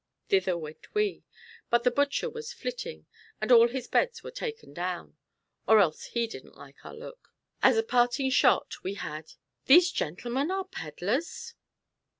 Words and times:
Thither 0.29 0.57
went 0.57 0.95
we. 0.95 1.25
But 1.69 1.83
the 1.83 1.91
butcher 1.91 2.27
was 2.27 2.53
flitting, 2.53 3.05
and 3.39 3.51
all 3.51 3.67
his 3.67 3.85
beds 3.85 4.23
were 4.23 4.31
taken 4.31 4.73
down. 4.73 5.15
Or 5.67 5.77
else 5.77 6.05
he 6.05 6.25
didn't 6.25 6.57
like 6.57 6.83
our 6.83 6.95
look. 6.95 7.29
As 7.61 7.77
a 7.77 7.83
parting 7.83 8.31
shot, 8.31 8.81
we 8.81 8.95
had 8.95 9.33
'These 9.65 9.91
gentlemen 9.91 10.49
are 10.49 10.65
pedlars? 10.65 11.53